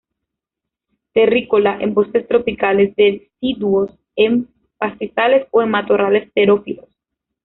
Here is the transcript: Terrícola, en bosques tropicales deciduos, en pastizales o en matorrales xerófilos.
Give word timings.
Terrícola, 1.13 1.77
en 1.79 1.93
bosques 1.93 2.27
tropicales 2.27 2.95
deciduos, 2.95 3.91
en 4.15 4.49
pastizales 4.79 5.47
o 5.51 5.61
en 5.61 5.69
matorrales 5.69 6.27
xerófilos. 6.33 6.89